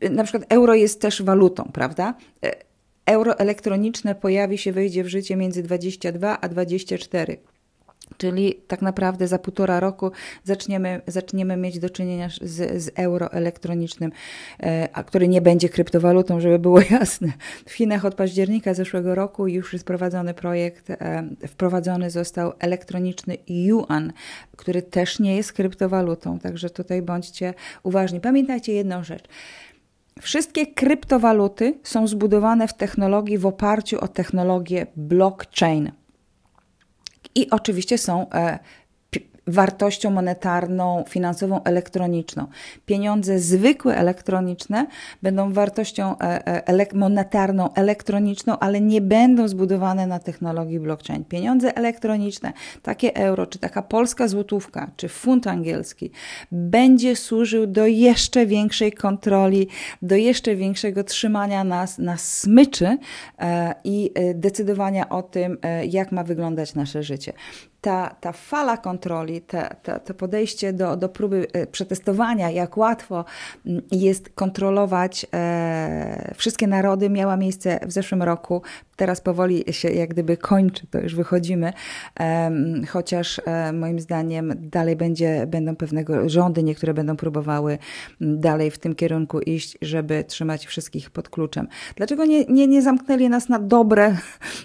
e, 0.00 0.10
na 0.10 0.24
przykład 0.24 0.52
euro 0.52 0.74
jest 0.74 1.00
też 1.00 1.22
walutą, 1.22 1.70
prawda? 1.72 2.14
E, 2.44 2.52
euro 3.06 3.38
elektroniczne 3.38 4.14
pojawi 4.14 4.58
się, 4.58 4.72
wejdzie 4.72 5.04
w 5.04 5.08
życie 5.08 5.36
między 5.36 5.62
22 5.62 6.40
a 6.40 6.48
24. 6.48 7.36
Czyli 8.16 8.54
tak 8.66 8.82
naprawdę 8.82 9.28
za 9.28 9.38
półtora 9.38 9.80
roku 9.80 10.10
zaczniemy, 10.44 11.00
zaczniemy 11.06 11.56
mieć 11.56 11.78
do 11.78 11.90
czynienia 11.90 12.28
z, 12.40 12.82
z 12.82 12.90
euro 12.94 13.32
elektronicznym, 13.32 14.12
e, 14.60 14.88
a 14.92 15.04
który 15.04 15.28
nie 15.28 15.40
będzie 15.40 15.68
kryptowalutą, 15.68 16.40
żeby 16.40 16.58
było 16.58 16.80
jasne. 17.00 17.32
W 17.66 17.72
Chinach 17.72 18.04
od 18.04 18.14
października 18.14 18.74
zeszłego 18.74 19.14
roku 19.14 19.48
już 19.48 19.72
jest 19.72 19.84
prowadzony 19.84 20.34
projekt, 20.34 20.90
e, 20.90 21.28
wprowadzony 21.48 22.10
został 22.10 22.52
elektroniczny 22.58 23.36
yuan, 23.48 24.12
który 24.56 24.82
też 24.82 25.18
nie 25.18 25.36
jest 25.36 25.52
kryptowalutą, 25.52 26.38
także 26.38 26.70
tutaj 26.70 27.02
bądźcie 27.02 27.54
uważni. 27.82 28.20
Pamiętajcie 28.20 28.72
jedną 28.72 29.04
rzecz. 29.04 29.24
Wszystkie 30.20 30.66
kryptowaluty 30.66 31.78
są 31.82 32.06
zbudowane 32.06 32.68
w 32.68 32.74
technologii 32.74 33.38
w 33.38 33.46
oparciu 33.46 34.00
o 34.00 34.08
technologię 34.08 34.86
blockchain 34.96 35.92
i 37.36 37.50
oczywiście 37.50 37.98
są 37.98 38.30
e, 38.30 38.58
wartością 39.46 40.10
monetarną, 40.10 41.04
finansową, 41.08 41.62
elektroniczną. 41.64 42.46
Pieniądze 42.86 43.38
zwykłe 43.38 43.96
elektroniczne 43.96 44.86
będą 45.22 45.52
wartością 45.52 46.18
e, 46.18 46.68
e, 46.68 46.86
monetarną, 46.94 47.74
elektroniczną, 47.74 48.58
ale 48.58 48.80
nie 48.80 49.00
będą 49.00 49.48
zbudowane 49.48 50.06
na 50.06 50.18
technologii 50.18 50.80
blockchain. 50.80 51.24
Pieniądze 51.24 51.76
elektroniczne, 51.76 52.52
takie 52.82 53.16
euro, 53.16 53.46
czy 53.46 53.58
taka 53.58 53.82
polska 53.82 54.28
złotówka, 54.28 54.90
czy 54.96 55.08
funt 55.08 55.46
angielski, 55.46 56.10
będzie 56.52 57.16
służył 57.16 57.66
do 57.66 57.86
jeszcze 57.86 58.46
większej 58.46 58.92
kontroli, 58.92 59.68
do 60.02 60.16
jeszcze 60.16 60.56
większego 60.56 61.04
trzymania 61.04 61.64
nas 61.64 61.98
na 61.98 62.16
smyczy 62.16 62.98
e, 63.38 63.74
i 63.84 64.12
decydowania 64.34 65.08
o 65.08 65.22
tym, 65.22 65.58
jak 65.88 66.12
ma 66.12 66.24
wyglądać 66.24 66.74
nasze 66.74 67.02
życie 67.02 67.32
ta, 67.86 68.16
ta 68.20 68.32
fala 68.32 68.76
kontroli, 68.76 69.42
to 70.04 70.14
podejście 70.14 70.72
do, 70.72 70.96
do 70.96 71.08
próby 71.08 71.46
e, 71.52 71.66
przetestowania, 71.66 72.50
jak 72.50 72.76
łatwo 72.76 73.24
mm, 73.66 73.82
jest 73.92 74.28
kontrolować 74.28 75.26
e, 75.34 76.34
wszystkie 76.36 76.66
narody, 76.66 77.10
miała 77.10 77.36
miejsce 77.36 77.80
w 77.86 77.92
zeszłym 77.92 78.22
roku. 78.22 78.62
Teraz 78.96 79.20
powoli 79.20 79.64
się 79.70 79.90
jak 79.90 80.10
gdyby 80.10 80.36
kończy, 80.36 80.86
to 80.86 81.00
już 81.00 81.14
wychodzimy, 81.14 81.72
e, 82.20 82.50
chociaż 82.88 83.40
e, 83.44 83.72
moim 83.72 84.00
zdaniem 84.00 84.54
dalej 84.58 84.96
będzie, 84.96 85.46
będą 85.46 85.76
pewnego 85.76 86.28
rządy, 86.28 86.62
niektóre 86.62 86.94
będą 86.94 87.16
próbowały 87.16 87.78
dalej 88.20 88.70
w 88.70 88.78
tym 88.78 88.94
kierunku 88.94 89.40
iść, 89.40 89.78
żeby 89.82 90.24
trzymać 90.24 90.66
wszystkich 90.66 91.10
pod 91.10 91.28
kluczem. 91.28 91.68
Dlaczego 91.96 92.24
nie, 92.24 92.44
nie, 92.44 92.66
nie 92.66 92.82
zamknęli 92.82 93.28
nas 93.28 93.48
na 93.48 93.58
dobre 93.58 94.16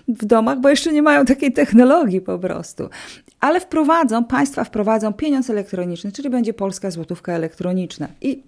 w 0.07 0.25
domach? 0.25 0.59
Bo 0.59 0.69
jeszcze 0.69 0.93
nie 0.93 1.01
mają 1.01 1.25
takiej 1.25 1.53
technologii 1.53 2.21
po 2.21 2.39
prostu 2.39 2.89
ale 3.41 3.59
wprowadzą, 3.59 4.23
państwa 4.23 4.63
wprowadzą 4.63 5.13
pieniądz 5.13 5.49
elektroniczny, 5.49 6.11
czyli 6.11 6.29
będzie 6.29 6.53
polska 6.53 6.91
złotówka 6.91 7.33
elektroniczna. 7.33 8.07
I 8.21 8.43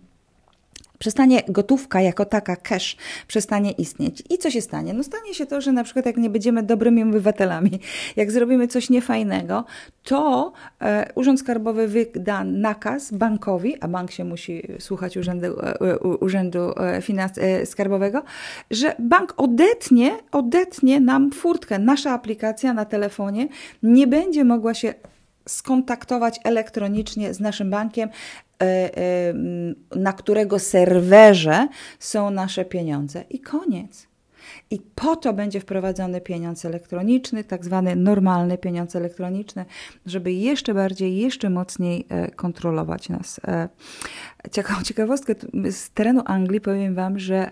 przestanie 1.04 1.44
gotówka 1.48 2.02
jako 2.02 2.26
taka, 2.26 2.56
cash, 2.56 2.98
przestanie 3.28 3.72
istnieć. 3.72 4.24
I 4.30 4.38
co 4.38 4.52
się 4.52 4.62
stanie? 4.62 4.94
No 4.94 5.04
stanie 5.04 5.34
się 5.34 5.46
to, 5.46 5.62
że 5.62 5.72
na 5.72 5.84
przykład 5.84 6.06
jak 6.06 6.18
nie 6.18 6.30
będziemy 6.30 6.64
dobrymi 6.64 7.04
obywatelami, 7.04 7.80
jak 8.16 8.32
zrobimy 8.32 8.68
coś 8.68 8.90
niefajnego, 8.90 9.66
to 10.04 10.54
e, 10.82 11.12
Urząd 11.16 11.40
Skarbowy 11.40 11.88
wyda 11.88 12.44
nakaz 12.44 13.12
bankowi, 13.12 13.82
a 13.82 13.88
bank 13.88 14.12
się 14.12 14.24
musi 14.24 14.68
słuchać 14.80 15.18
Urzędu, 15.18 15.48
e, 15.48 15.98
urzędu 16.00 16.60
e, 16.80 17.02
Finans 17.02 17.38
e, 17.38 17.66
Skarbowego, 17.66 18.24
że 18.72 18.96
bank 19.00 19.34
odetnie, 19.38 20.12
odetnie 20.32 21.00
nam 21.00 21.32
furtkę. 21.32 21.80
Nasza 21.80 22.12
aplikacja 22.12 22.74
na 22.74 22.86
telefonie 22.86 23.48
nie 23.84 24.08
będzie 24.08 24.44
mogła 24.44 24.74
się 24.74 24.94
skontaktować 25.48 26.40
elektronicznie 26.44 27.34
z 27.34 27.40
naszym 27.40 27.70
bankiem, 27.70 28.10
E, 28.64 28.98
e, 28.98 29.34
na 29.96 30.14
którego 30.14 30.60
serwerze 30.60 31.68
są 32.00 32.32
nasze 32.32 32.66
pieniądze. 32.66 33.24
I 33.30 33.40
koniec. 33.40 34.08
I 34.72 34.80
po 34.96 35.16
to 35.16 35.34
będzie 35.34 35.60
wprowadzony 35.60 36.22
pieniądz 36.22 36.66
elektroniczny, 36.66 37.44
tak 37.44 37.66
zwany 37.66 37.96
normalny 37.96 38.58
pieniądz 38.58 38.96
elektroniczny, 38.96 39.66
żeby 40.06 40.34
jeszcze 40.34 40.74
bardziej, 40.74 41.18
jeszcze 41.18 41.50
mocniej 41.50 42.06
e, 42.10 42.32
kontrolować 42.32 43.10
nas. 43.10 43.40
Ciekawostkę 44.84 45.36
z 45.72 45.90
terenu 45.90 46.22
Anglii 46.26 46.62
powiem 46.62 46.96
Wam, 46.96 47.20
że 47.20 47.50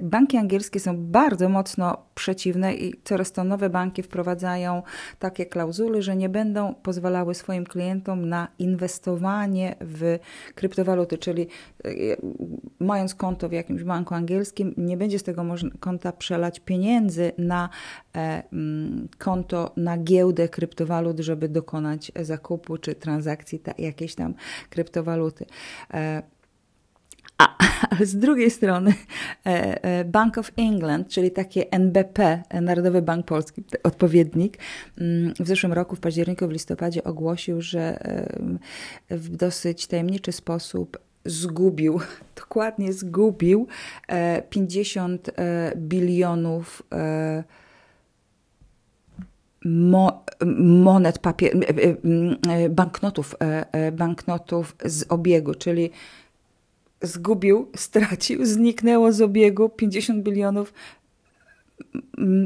Banki 0.00 0.36
angielskie 0.36 0.80
są 0.80 0.96
bardzo 0.96 1.48
mocno 1.48 1.98
przeciwne 2.14 2.74
i 2.74 2.94
coraz 3.04 3.32
to 3.32 3.44
nowe 3.44 3.70
banki 3.70 4.02
wprowadzają 4.02 4.82
takie 5.18 5.46
klauzule, 5.46 6.02
że 6.02 6.16
nie 6.16 6.28
będą 6.28 6.74
pozwalały 6.74 7.34
swoim 7.34 7.64
klientom 7.64 8.28
na 8.28 8.48
inwestowanie 8.58 9.76
w 9.80 10.18
kryptowaluty, 10.54 11.18
czyli 11.18 11.46
e, 11.84 11.90
mając 12.80 13.14
konto 13.14 13.48
w 13.48 13.52
jakimś 13.52 13.82
banku 13.82 14.14
angielskim, 14.14 14.74
nie 14.76 14.96
będzie 14.96 15.18
z 15.18 15.22
tego 15.22 15.44
konta 15.80 16.12
przelać 16.12 16.60
pieniędzy 16.60 17.32
na 17.38 17.68
e, 18.16 18.42
mm, 18.52 19.08
konto 19.18 19.72
na 19.76 19.98
giełdę 19.98 20.48
kryptowalut, 20.48 21.20
żeby 21.20 21.48
dokonać 21.48 22.12
zakupu 22.22 22.78
czy 22.78 22.94
transakcji 22.94 23.62
jakiejś 23.78 24.14
tam 24.14 24.34
kryptowaluty. 24.70 25.46
E, 25.94 26.22
a, 27.38 27.69
ale 27.90 28.06
z 28.06 28.16
drugiej 28.16 28.50
strony 28.50 28.94
e, 29.46 29.84
e, 29.84 30.04
Bank 30.04 30.38
of 30.38 30.52
England, 30.56 31.08
czyli 31.08 31.30
takie 31.30 31.70
NBP, 31.70 32.42
Narodowy 32.62 33.02
Bank 33.02 33.26
Polski, 33.26 33.64
odpowiednik, 33.82 34.58
mm, 34.98 35.34
w 35.40 35.46
zeszłym 35.46 35.72
roku, 35.72 35.96
w 35.96 36.00
październiku, 36.00 36.48
w 36.48 36.50
listopadzie 36.50 37.04
ogłosił, 37.04 37.60
że 37.60 37.98
w 39.10 39.36
dosyć 39.36 39.86
tajemniczy 39.86 40.32
sposób 40.32 40.98
zgubił, 41.24 42.00
dokładnie 42.40 42.92
zgubił 42.92 43.66
50 44.50 45.28
e, 45.28 45.72
bilionów 45.76 46.82
monet, 50.56 51.18
papier, 51.18 51.56
banknotów, 52.70 53.36
banknotów 53.92 54.76
z 54.84 55.04
obiegu, 55.08 55.54
czyli 55.54 55.90
zgubił, 57.02 57.68
stracił, 57.76 58.46
zniknęło 58.46 59.12
z 59.12 59.20
obiegu 59.20 59.68
50 59.68 60.22
bilionów 60.22 60.72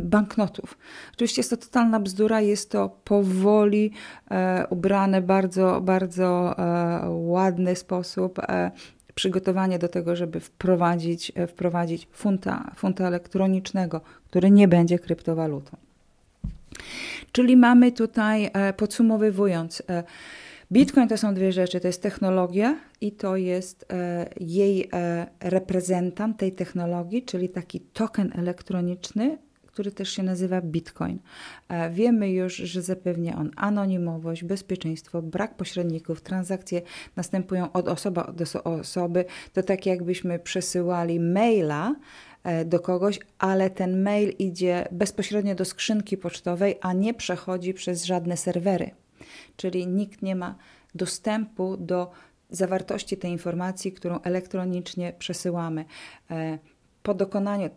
banknotów. 0.03 0.79
Oczywiście 1.15 1.41
jest 1.41 1.51
to 1.51 1.57
totalna 1.57 2.01
bzdura, 2.01 2.41
jest 2.41 2.71
to 2.71 2.97
powoli 3.05 3.91
e, 4.31 4.67
ubrane 4.71 5.23
bardzo, 5.23 5.81
bardzo 5.81 6.59
e, 6.59 7.11
ładny 7.11 7.77
sposób. 7.77 8.39
E, 8.39 8.71
przygotowanie 9.15 9.79
do 9.79 9.89
tego, 9.89 10.17
żeby 10.17 10.41
wprowadzić, 10.41 11.33
e, 11.35 11.47
wprowadzić 11.47 12.09
funta, 12.13 12.73
funta 12.77 13.07
elektronicznego, 13.07 14.01
który 14.31 14.51
nie 14.51 14.69
będzie 14.69 14.99
kryptowalutą. 14.99 15.77
Czyli 17.33 17.57
mamy 17.57 17.93
tutaj, 17.93 18.51
e, 18.53 18.73
podsumowując, 18.73 19.83
e, 19.89 20.05
Bitcoin 20.73 21.09
to 21.09 21.17
są 21.17 21.35
dwie 21.35 21.53
rzeczy. 21.53 21.81
To 21.81 21.87
jest 21.87 22.03
technologia 22.03 22.77
i 23.01 23.13
to 23.13 23.37
jest 23.37 23.87
e, 23.93 24.29
jej 24.41 24.89
e, 24.93 25.27
reprezentant 25.41 26.37
tej 26.37 26.53
technologii, 26.53 27.23
czyli 27.23 27.49
taki 27.49 27.81
token 27.81 28.33
elektroniczny, 28.35 29.39
który 29.67 29.93
też 29.93 30.11
się 30.11 30.23
nazywa 30.23 30.61
Bitcoin. 30.61 31.19
E, 31.69 31.91
wiemy 31.91 32.31
już, 32.31 32.57
że 32.57 32.83
zapewnia 32.83 33.37
on 33.37 33.51
anonimowość, 33.57 34.45
bezpieczeństwo, 34.45 35.23
brak 35.23 35.57
pośredników, 35.57 36.21
transakcje 36.21 36.83
następują 37.17 37.73
od 37.73 37.89
osoby 37.89 38.21
do 38.33 38.65
osoby. 38.65 39.25
To 39.53 39.63
tak 39.63 39.87
jakbyśmy 39.87 40.39
przesyłali 40.39 41.21
maila 41.21 41.95
e, 42.45 42.65
do 42.65 42.81
kogoś, 42.81 43.19
ale 43.39 43.71
ten 43.71 44.03
mail 44.03 44.29
idzie 44.39 44.89
bezpośrednio 44.93 45.55
do 45.55 45.65
skrzynki 45.65 46.17
pocztowej, 46.17 46.79
a 46.81 46.93
nie 46.93 47.15
przechodzi 47.15 47.75
przez 47.75 48.05
żadne 48.05 48.37
serwery. 48.37 49.04
Czyli 49.57 49.87
nikt 49.87 50.23
nie 50.23 50.37
ma 50.37 50.55
dostępu 50.95 51.77
do 51.77 52.11
zawartości 52.51 53.17
tej 53.17 53.31
informacji, 53.31 53.93
którą 53.93 54.21
elektronicznie 54.21 55.13
przesyłamy. 55.19 55.85
E, 56.31 56.59
po 57.03 57.15
dokonaniu 57.15 57.71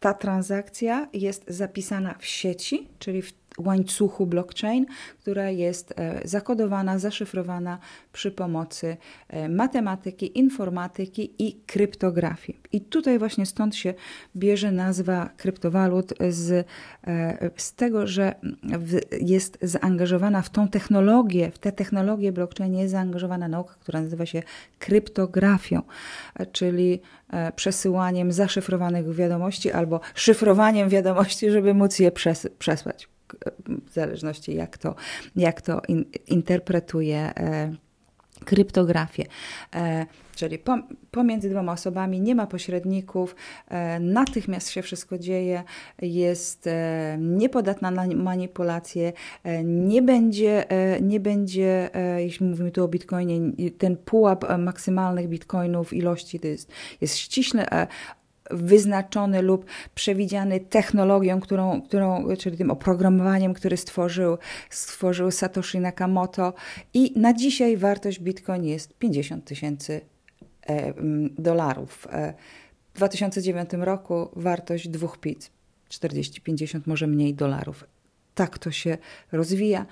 ta 0.00 0.14
transakcja 0.14 1.08
jest 1.12 1.44
zapisana 1.48 2.14
w 2.18 2.26
sieci, 2.26 2.88
czyli 2.98 3.22
w 3.22 3.32
łańcuchu 3.58 4.26
blockchain, 4.26 4.86
która 5.20 5.50
jest 5.50 5.94
e, 5.96 6.20
zakodowana, 6.28 6.98
zaszyfrowana 6.98 7.78
przy 8.12 8.30
pomocy 8.30 8.96
e, 9.28 9.48
matematyki, 9.48 10.38
informatyki 10.38 11.34
i 11.38 11.60
kryptografii. 11.66 12.60
I 12.72 12.80
tutaj 12.80 13.18
właśnie 13.18 13.46
stąd 13.46 13.76
się 13.76 13.94
bierze 14.36 14.72
nazwa 14.72 15.30
kryptowalut 15.36 16.14
z, 16.30 16.66
e, 17.06 17.50
z 17.56 17.74
tego, 17.74 18.06
że 18.06 18.34
jest 19.20 19.58
zaangażowana 19.62 20.42
w 20.42 20.50
tą 20.50 20.68
technologię, 20.68 21.50
w 21.50 21.58
tę 21.58 21.72
technologię 21.72 22.32
blockchain 22.32 22.74
jest 22.74 22.92
zaangażowana 22.92 23.48
nauka, 23.48 23.74
która 23.80 24.00
nazywa 24.00 24.26
się 24.26 24.42
kryptografią, 24.78 25.82
czyli 26.52 27.00
przesyłaniem 27.56 28.32
zaszyfrowanych 28.32 29.14
wiadomości 29.14 29.72
albo 29.72 30.00
szyfrowaniem 30.14 30.88
wiadomości, 30.88 31.50
żeby 31.50 31.74
móc 31.74 31.98
je 31.98 32.12
przesłać 32.58 33.08
w 33.86 33.92
zależności 33.92 34.54
jak 34.54 34.78
to, 34.78 34.94
jak 35.36 35.62
to 35.62 35.82
in, 35.88 36.04
interpretuje 36.26 37.18
e, 37.18 37.74
kryptografię. 38.44 39.24
E, 39.74 40.06
czyli 40.36 40.58
pomiędzy 41.10 41.50
dwoma 41.50 41.72
osobami 41.72 42.20
nie 42.20 42.34
ma 42.34 42.46
pośredników, 42.46 43.36
e, 43.68 44.00
natychmiast 44.00 44.70
się 44.70 44.82
wszystko 44.82 45.18
dzieje, 45.18 45.62
jest 46.02 46.68
niepodatna 47.18 47.90
na 47.90 48.06
manipulacje, 48.06 49.12
nie 49.64 50.02
będzie, 50.02 50.64
nie 51.02 51.20
będzie, 51.20 51.90
jeśli 52.16 52.46
mówimy 52.46 52.70
tu 52.70 52.84
o 52.84 52.88
bitcoinie, 52.88 53.52
ten 53.78 53.96
pułap 53.96 54.44
maksymalnych 54.58 55.28
bitcoinów, 55.28 55.92
ilości 55.92 56.40
to 56.40 56.46
jest, 56.46 56.72
jest 57.00 57.16
ściśle 57.16 57.88
wyznaczony 58.50 59.42
lub 59.42 59.64
przewidziany 59.94 60.60
technologią, 60.60 61.40
którą, 61.40 61.82
którą, 61.82 62.36
czyli 62.38 62.56
tym 62.56 62.70
oprogramowaniem, 62.70 63.54
który 63.54 63.76
stworzył, 63.76 64.38
stworzył 64.70 65.30
Satoshi 65.30 65.80
Nakamoto. 65.80 66.54
I 66.94 67.20
na 67.20 67.32
dzisiaj 67.32 67.76
wartość 67.76 68.20
Bitcoin 68.20 68.64
jest 68.64 68.98
50 68.98 69.44
tysięcy 69.44 70.00
e, 70.66 70.94
dolarów. 71.38 72.08
E, 72.12 72.34
w 72.94 72.96
2009 72.96 73.70
roku 73.72 74.28
wartość 74.36 74.88
dwóch 74.88 75.18
PIT 75.18 75.50
40-50, 75.90 76.80
może 76.86 77.06
mniej 77.06 77.34
dolarów. 77.34 77.84
Tak 78.34 78.58
to 78.58 78.70
się 78.70 78.98
rozwija, 79.32 79.86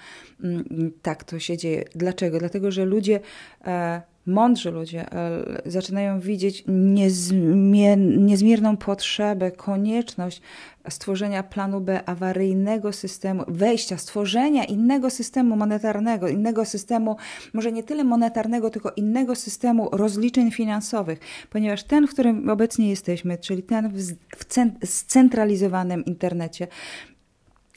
mm, 0.44 0.92
tak 1.02 1.24
to 1.24 1.38
się 1.38 1.56
dzieje. 1.56 1.84
Dlaczego? 1.94 2.38
Dlatego, 2.38 2.70
że 2.70 2.84
ludzie 2.84 3.20
e, 3.64 4.02
mądrzy 4.26 4.70
ludzie 4.70 5.12
e, 5.12 5.62
zaczynają 5.66 6.20
widzieć 6.20 6.64
niezmier 6.68 7.98
niezmierną 7.98 8.76
potrzebę, 8.76 9.50
konieczność 9.50 10.42
stworzenia 10.88 11.42
planu 11.42 11.80
B, 11.80 12.08
awaryjnego 12.08 12.92
systemu, 12.92 13.44
wejścia, 13.48 13.98
stworzenia 13.98 14.64
innego 14.64 15.10
systemu 15.10 15.56
monetarnego, 15.56 16.28
innego 16.28 16.64
systemu, 16.64 17.16
może 17.52 17.72
nie 17.72 17.82
tyle 17.82 18.04
monetarnego, 18.04 18.70
tylko 18.70 18.90
innego 18.90 19.34
systemu 19.34 19.88
rozliczeń 19.92 20.50
finansowych, 20.50 21.18
ponieważ 21.50 21.84
ten, 21.84 22.06
w 22.06 22.10
którym 22.10 22.50
obecnie 22.50 22.90
jesteśmy, 22.90 23.38
czyli 23.38 23.62
ten 23.62 23.88
w, 23.88 23.98
w 24.36 24.88
scentralizowanym 24.88 26.04
internecie, 26.04 26.66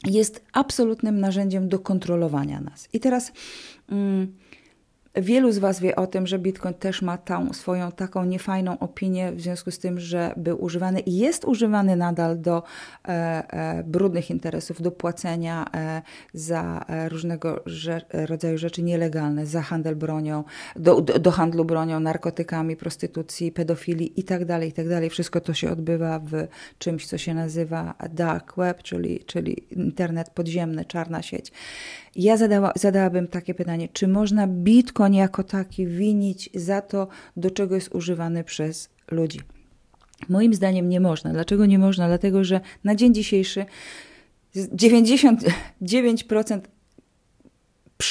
jest 0.04 0.46
absolutnym 0.54 1.20
narzędziem 1.20 1.70
do 1.70 1.80
kontrolowania 1.80 2.62
nas. 2.62 2.90
I 2.94 3.00
teraz. 3.00 3.32
Mm, 3.90 4.45
Wielu 5.18 5.52
z 5.52 5.58
Was 5.58 5.80
wie 5.80 5.96
o 5.96 6.08
tym, 6.08 6.28
że 6.28 6.40
Bitcoin 6.40 6.74
też 6.74 7.02
ma 7.02 7.18
tą 7.18 7.54
swoją 7.54 7.92
taką 7.92 8.26
niefajną 8.26 8.80
opinię 8.80 9.32
w 9.32 9.42
związku 9.42 9.72
z 9.72 9.80
tym, 9.80 10.00
że 10.00 10.34
był 10.38 10.64
używany 10.64 11.00
i 11.00 11.18
jest 11.18 11.46
używany 11.46 11.96
nadal 11.96 12.42
do 12.42 12.64
e, 13.08 13.10
e, 13.10 13.84
brudnych 13.84 14.30
interesów, 14.30 14.82
do 14.82 14.92
płacenia 14.92 15.66
e, 15.74 16.02
za 16.34 16.86
e, 16.88 17.10
różnego 17.10 17.64
rodzaju 18.12 18.58
rzeczy 18.58 18.84
nielegalne, 18.84 19.46
za 19.46 19.62
handel 19.62 19.96
bronią, 19.96 20.44
do, 20.76 21.02
do, 21.02 21.20
do 21.20 21.32
handlu 21.32 21.66
bronią, 21.66 22.00
narkotykami, 22.00 22.76
prostytucji, 22.76 23.52
pedofilii 23.52 24.14
itd., 24.18 24.46
tak 24.46 24.64
itd. 24.64 25.02
Tak 25.02 25.12
Wszystko 25.12 25.42
to 25.42 25.54
się 25.54 25.72
odbywa 25.72 26.20
w 26.20 26.48
czymś, 26.78 27.08
co 27.08 27.18
się 27.18 27.34
nazywa 27.34 27.94
dark 28.10 28.56
web, 28.58 28.84
czyli, 28.84 29.20
czyli 29.26 29.68
internet 29.72 30.30
podziemny, 30.30 30.86
czarna 30.86 31.22
sieć. 31.22 31.52
Ja 32.16 32.38
zadała, 32.38 32.72
zadałabym 32.76 33.28
takie 33.28 33.54
pytanie, 33.54 33.90
czy 33.94 34.08
można 34.08 34.48
Bitcoin 34.48 35.05
jako 35.14 35.44
taki 35.44 35.88
winić 35.88 36.50
za 36.54 36.82
to, 36.82 37.08
do 37.38 37.52
czego 37.52 37.76
jest 37.76 37.96
używany 37.96 38.44
przez 38.44 38.90
ludzi? 39.12 39.40
Moim 40.30 40.54
zdaniem 40.54 40.90
nie 40.90 41.00
można. 41.00 41.34
Dlaczego 41.34 41.66
nie 41.66 41.80
można? 41.80 42.08
Dlatego, 42.08 42.44
że 42.44 42.62
na 42.84 42.96
dzień 42.96 43.14
dzisiejszy 43.14 43.66
99% 44.56 46.60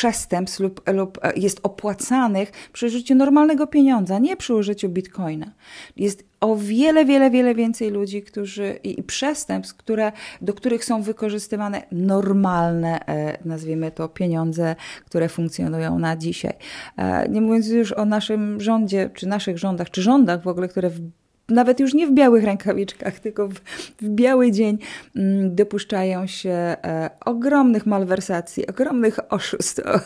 przestępstw 0.04 0.60
lub, 0.60 0.88
lub 0.92 1.18
e, 1.22 1.32
jest 1.36 1.60
opłacanych 1.62 2.52
przy 2.72 2.86
użyciu 2.86 3.14
normalnego 3.14 3.66
pieniądza, 3.66 4.18
nie 4.18 4.36
przy 4.36 4.54
użyciu 4.54 4.88
bitcoina. 4.88 5.52
Jest 5.96 6.24
o 6.40 6.56
wiele, 6.56 7.04
wiele, 7.04 7.30
wiele 7.30 7.54
więcej 7.54 7.90
ludzi, 7.90 8.22
którzy 8.22 8.78
i, 8.82 9.02
przestępstw, 9.02 9.76
które, 9.76 10.12
do 10.40 10.54
których 10.54 10.84
są 10.84 11.02
wykorzystywane 11.02 11.82
normalne, 11.92 13.06
e, 13.06 13.38
nazwijmy 13.44 13.90
to, 13.90 14.08
pieniądze, 14.08 14.76
które 15.06 15.28
funkcjonują 15.28 15.98
na 15.98 16.16
dzisiaj. 16.16 16.54
E, 16.96 17.28
nie 17.28 17.40
mówiąc 17.40 17.68
już 17.68 17.92
o 17.92 18.04
naszym 18.04 18.60
rządzie, 18.60 19.10
czy 19.14 19.26
naszych 19.26 19.58
rządach, 19.58 19.90
czy 19.90 20.02
rządach 20.02 20.42
w 20.42 20.48
ogóle, 20.48 20.68
które 20.68 20.90
w 20.90 21.00
nawet 21.48 21.80
już 21.80 21.94
nie 21.94 22.06
w 22.06 22.12
białych 22.12 22.44
rękawiczkach, 22.44 23.18
tylko 23.18 23.48
w, 23.48 23.54
w 24.00 24.08
biały 24.08 24.52
dzień 24.52 24.78
mm, 25.16 25.54
dopuszczają 25.54 26.26
się 26.26 26.50
e, 26.50 27.10
ogromnych 27.24 27.86
malwersacji, 27.86 28.66
ogromnych 28.66 29.32
oszustw, 29.32 29.80
o, 29.86 30.00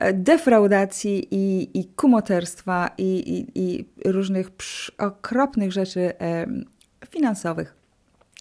e, 0.00 0.12
defraudacji 0.12 1.28
i, 1.30 1.78
i 1.78 1.84
kumoterstwa 1.84 2.90
i, 2.98 3.04
i, 3.04 3.46
i 3.54 3.84
różnych 4.04 4.50
psz, 4.50 4.92
okropnych 4.98 5.72
rzeczy 5.72 6.12
finansowych. 7.10 7.81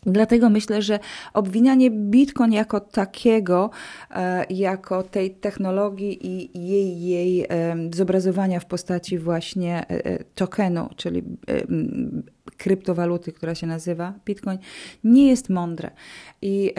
Dlatego 0.06 0.50
myślę, 0.50 0.82
że 0.82 1.00
obwinianie 1.34 1.92
Bitcoin 1.92 2.52
jako 2.52 2.80
takiego, 2.80 3.70
e, 4.12 4.46
jako 4.50 5.04
tej 5.04 5.32
technologii 5.32 6.28
i 6.28 6.68
jej, 6.68 7.02
jej 7.02 7.48
zobrazowania 7.94 8.60
w 8.60 8.66
postaci 8.66 9.18
właśnie 9.18 9.80
e, 9.80 10.06
e, 10.06 10.24
tokenu, 10.24 10.90
czyli 10.96 11.24
kryptowaluty, 12.58 13.32
która 13.32 13.56
się 13.56 13.68
nazywa 13.68 14.14
Bitcoin, 14.26 14.58
nie 15.04 15.28
jest 15.30 15.50
mądre. 15.50 15.92
I 16.42 16.74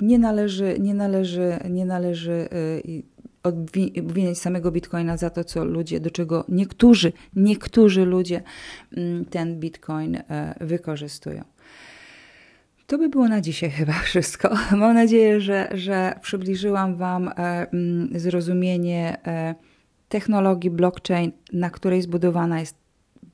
nie 0.00 0.18
należy, 0.18 0.76
nie 0.80 0.94
należy, 0.94 1.58
nie 1.70 1.84
należy 1.84 2.48
obwiniać 3.48 4.38
samego 4.38 4.72
bitcoina 4.72 5.16
za 5.16 5.30
to, 5.30 5.44
co 5.44 5.64
ludzie, 5.64 6.00
do 6.00 6.10
czego 6.10 6.44
niektórzy, 6.48 7.12
niektórzy 7.36 8.04
ludzie 8.04 8.42
mm, 8.96 9.24
ten 9.24 9.60
bitcoin 9.60 10.16
e, 10.16 10.54
wykorzystują. 10.60 11.44
To 12.86 12.98
by 12.98 13.08
było 13.08 13.28
na 13.28 13.40
dzisiaj 13.40 13.70
chyba 13.70 13.92
wszystko. 14.08 14.50
Mam 14.76 14.94
nadzieję, 14.94 15.40
że, 15.40 15.68
że 15.74 16.14
przybliżyłam 16.22 16.96
Wam 16.96 17.28
e, 17.28 17.32
mm, 17.72 18.20
zrozumienie 18.20 19.16
e, 19.26 19.54
technologii 20.08 20.70
blockchain, 20.70 21.32
na 21.52 21.70
której 21.70 22.02
zbudowana 22.02 22.60
jest 22.60 22.76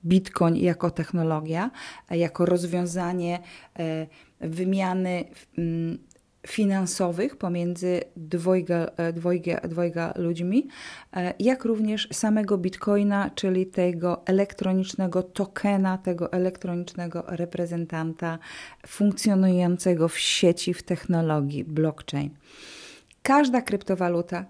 Bitcoin 0.04 0.56
jako 0.56 0.90
technologia, 0.90 1.70
jako 2.10 2.46
rozwiązanie 2.46 3.38
wymiany 4.40 5.24
mm, 5.58 5.98
finansowych 6.46 7.36
pomiędzy 7.36 8.00
dwojga, 8.16 8.86
e, 8.96 9.12
dwojga, 9.12 9.60
dwojga 9.60 10.12
ludźmi, 10.16 10.68
e, 11.16 11.34
jak 11.38 11.64
również 11.64 12.08
samego 12.12 12.58
bitcoina, 12.58 13.30
czyli 13.34 13.66
tego 13.66 14.26
elektronicznego 14.26 15.22
tokena, 15.22 15.98
tego 15.98 16.32
elektronicznego 16.32 17.24
reprezentanta 17.26 18.38
funkcjonującego 18.86 20.08
w 20.08 20.18
sieci, 20.18 20.74
w 20.74 20.82
technologii 20.82 21.64
blockchain. 21.64 22.30
Każda 23.22 23.62
kryptowaluta 23.62 24.44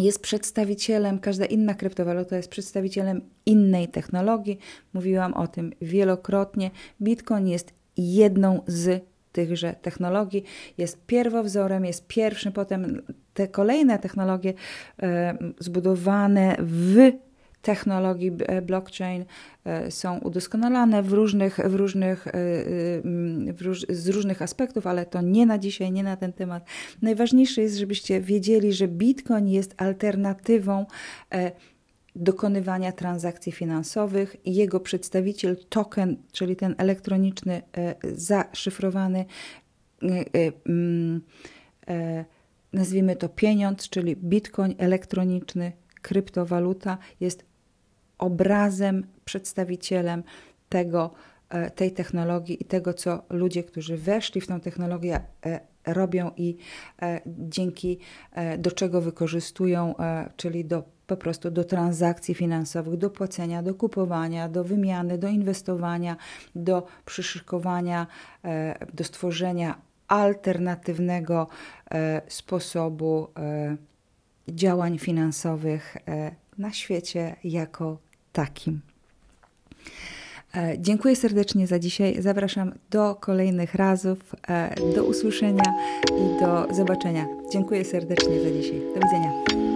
jest 0.00 0.22
przedstawicielem, 0.22 1.18
każda 1.18 1.44
inna 1.44 1.74
kryptowaluta 1.74 2.36
jest 2.36 2.48
przedstawicielem 2.48 3.20
innej 3.46 3.88
technologii. 3.88 4.58
Mówiłam 4.92 5.34
o 5.34 5.46
tym 5.46 5.72
wielokrotnie. 5.80 6.70
Bitcoin 7.02 7.48
jest 7.48 7.74
jedną 7.96 8.62
z 8.66 9.04
tychże 9.36 9.74
technologii, 9.82 10.44
jest 10.78 11.06
pierwowzorem, 11.06 11.84
jest 11.84 12.06
pierwszym, 12.06 12.52
potem 12.52 13.02
te 13.34 13.48
kolejne 13.48 13.98
technologie 13.98 14.54
e, 15.02 15.38
zbudowane 15.58 16.56
w 16.60 17.12
technologii 17.62 18.32
e, 18.38 18.62
blockchain 18.62 19.24
e, 19.64 19.90
są 19.90 20.18
udoskonalane 20.18 21.02
w 21.02 21.12
różnych, 21.12 21.58
w 21.64 21.74
różnych, 21.74 22.26
w 23.52 23.58
róż, 23.60 23.86
z 23.88 24.08
różnych 24.08 24.42
aspektów, 24.42 24.86
ale 24.86 25.06
to 25.06 25.20
nie 25.20 25.46
na 25.46 25.58
dzisiaj, 25.58 25.92
nie 25.92 26.02
na 26.02 26.16
ten 26.16 26.32
temat. 26.32 26.64
Najważniejsze 27.02 27.62
jest, 27.62 27.76
żebyście 27.76 28.20
wiedzieli, 28.20 28.72
że 28.72 28.88
Bitcoin 28.88 29.48
jest 29.48 29.74
alternatywą 29.76 30.86
dokonywania 32.16 32.92
transakcji 32.92 33.52
finansowych 33.52 34.36
jego 34.44 34.80
przedstawiciel 34.80 35.56
token, 35.68 36.16
czyli 36.32 36.56
ten 36.56 36.74
elektroniczny, 36.78 37.62
e, 37.76 37.94
zaszyfrowany, 38.14 39.24
e, 40.02 40.06
e, 40.08 40.52
mm, 40.68 41.20
nazwijmy 42.72 43.16
to 43.16 43.28
pieniądz, 43.28 43.88
czyli 43.88 44.16
bitcoin 44.16 44.74
elektroniczny, 44.78 45.72
kryptowaluta, 46.02 46.98
jest 47.20 47.44
obrazem, 48.18 49.06
przedstawicielem 49.24 50.22
tego, 50.68 51.10
tej 51.74 51.92
technologii 51.92 52.62
i 52.62 52.64
tego, 52.64 52.94
co 52.94 53.22
ludzie, 53.30 53.64
którzy 53.64 53.96
weszli 53.96 54.40
w 54.40 54.46
tę 54.46 54.60
technologię, 54.60 55.20
robią 55.86 56.30
i 56.36 56.56
dzięki 57.26 57.98
do 58.58 58.72
czego 58.72 59.00
wykorzystują, 59.00 59.94
czyli 60.36 60.64
do 60.64 60.96
po 61.06 61.16
prostu 61.16 61.50
do 61.50 61.64
transakcji 61.64 62.34
finansowych, 62.34 62.96
do 62.96 63.10
płacenia, 63.10 63.62
do 63.62 63.74
kupowania, 63.74 64.48
do 64.48 64.64
wymiany, 64.64 65.18
do 65.18 65.28
inwestowania, 65.28 66.16
do 66.54 66.86
przyszykowania, 67.04 68.06
e, 68.44 68.86
do 68.94 69.04
stworzenia 69.04 69.78
alternatywnego 70.08 71.48
e, 71.90 72.22
sposobu 72.28 73.28
e, 73.36 73.76
działań 74.48 74.98
finansowych 74.98 75.96
na 76.58 76.72
świecie 76.72 77.36
jako 77.44 77.98
takim. 78.32 78.80
Dziękuję 80.78 81.16
serdecznie 81.16 81.66
za 81.66 81.78
dzisiaj. 81.78 82.22
Zapraszam 82.22 82.72
do 82.90 83.14
kolejnych 83.14 83.74
razów, 83.74 84.18
do 84.94 85.04
usłyszenia 85.04 85.74
i 86.08 86.40
do 86.40 86.74
zobaczenia. 86.74 87.26
Dziękuję 87.52 87.84
serdecznie 87.84 88.40
za 88.40 88.50
dzisiaj. 88.50 88.80
Do 88.94 89.00
widzenia. 89.00 89.75